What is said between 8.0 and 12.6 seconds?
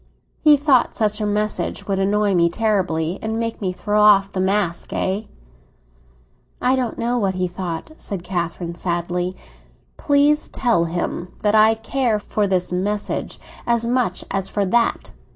Catherine wearily. "Please tell him that I care for